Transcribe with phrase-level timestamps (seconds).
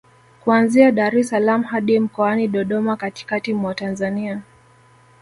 [0.43, 4.41] kuanzia Dar es salaam hadi mkoani Dodoma katikati mwa Tanzania